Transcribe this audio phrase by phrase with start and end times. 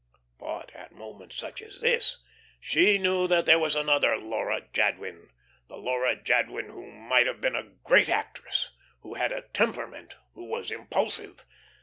[0.39, 2.17] But at moments such as this
[2.59, 5.29] she knew that there was another Laura Jadwin
[5.67, 10.45] the Laura Jadwin who might have been a great actress, who had a "temperament," who
[10.45, 11.45] was impulsive.